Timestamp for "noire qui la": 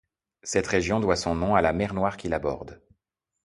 1.93-2.39